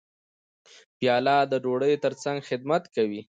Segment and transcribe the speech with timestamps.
[0.97, 3.21] پیاله د ډوډۍ ترڅنګ خدمت کوي.